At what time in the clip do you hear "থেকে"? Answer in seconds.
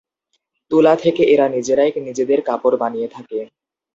0.95-1.21